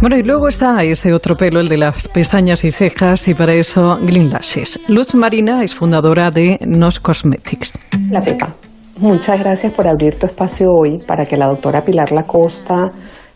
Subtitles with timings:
[0.00, 3.54] Bueno, y luego está ese otro pelo, el de las pestañas y cejas, y para
[3.54, 4.80] eso Green Lashes.
[4.88, 7.72] Luz Marina es fundadora de Nos Cosmetics.
[8.10, 8.54] La Pepa,
[8.98, 12.92] muchas gracias por abrir tu espacio hoy para que la doctora Pilar Lacosta,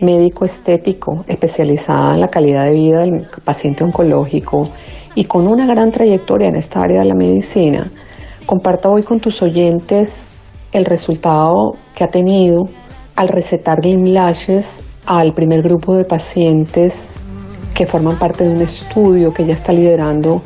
[0.00, 4.68] médico estético especializada en la calidad de vida del paciente oncológico
[5.14, 7.90] y con una gran trayectoria en esta área de la medicina,
[8.44, 10.24] comparta hoy con tus oyentes
[10.72, 12.64] el resultado que ha tenido
[13.16, 17.24] al recetar Green Lashes al primer grupo de pacientes
[17.74, 20.42] que forman parte de un estudio que ella está liderando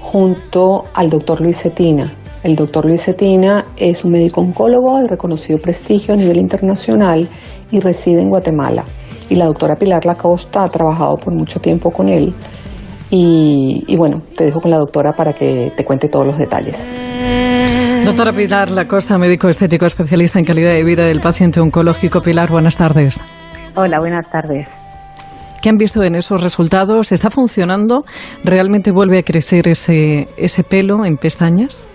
[0.00, 2.12] junto al doctor Luis Cetina.
[2.42, 7.28] El doctor Luis Cetina es un médico oncólogo de reconocido prestigio a nivel internacional
[7.70, 8.84] y reside en Guatemala.
[9.28, 12.32] Y la doctora Pilar Lacosta ha trabajado por mucho tiempo con él.
[13.10, 16.88] Y, y bueno, te dejo con la doctora para que te cuente todos los detalles.
[18.04, 22.22] Doctora Pilar Lacosta, médico estético especialista en calidad de vida del paciente oncológico.
[22.22, 23.20] Pilar, buenas tardes.
[23.76, 24.66] Hola, buenas tardes.
[25.62, 27.12] ¿Qué han visto en esos resultados?
[27.12, 28.04] ¿Está funcionando?
[28.42, 31.86] ¿Realmente vuelve a crecer ese, ese pelo en pestañas?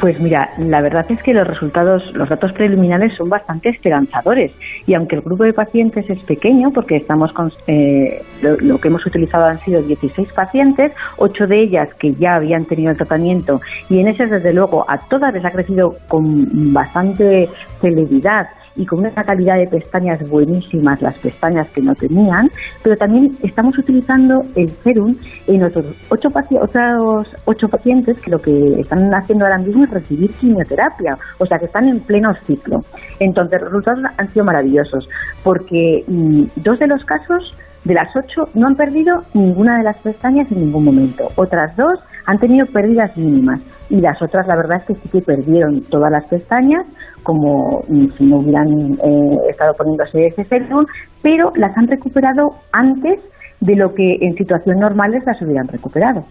[0.00, 4.52] Pues mira, la verdad es que los resultados, los datos preliminares son bastante esperanzadores.
[4.86, 9.04] Y aunque el grupo de pacientes es pequeño, porque estamos con, eh, lo, que hemos
[9.06, 13.98] utilizado han sido 16 pacientes, 8 de ellas que ya habían tenido el tratamiento y
[14.00, 17.48] en esas desde luego a todas les ha crecido con bastante
[17.80, 22.50] celeridad y con una calidad de pestañas buenísimas, las pestañas que no tenían,
[22.82, 25.14] pero también estamos utilizando el serum
[25.46, 26.28] en otros ocho,
[26.60, 31.66] otros ocho pacientes que lo que están haciendo ahora mismo recibir quimioterapia, o sea que
[31.66, 32.80] están en pleno ciclo.
[33.20, 35.08] Entonces, los resultados han sido maravillosos,
[35.42, 39.98] porque mm, dos de los casos de las ocho no han perdido ninguna de las
[39.98, 41.28] pestañas en ningún momento.
[41.36, 45.20] Otras dos han tenido pérdidas mínimas y las otras la verdad es que sí que
[45.20, 46.86] perdieron todas las pestañas
[47.22, 50.86] como mm, si no hubieran eh, estado poniéndose ese serum,
[51.22, 53.20] pero las han recuperado antes
[53.60, 56.24] de lo que en situaciones normales las hubieran recuperado.